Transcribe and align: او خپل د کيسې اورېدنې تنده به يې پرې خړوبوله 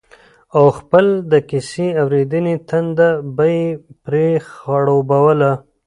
او 0.57 0.63
خپل 0.77 1.05
د 1.31 1.33
کيسې 1.49 1.87
اورېدنې 2.01 2.55
تنده 2.69 3.09
به 3.35 3.45
يې 3.55 3.65
پرې 4.03 4.27
خړوبوله 4.51 5.51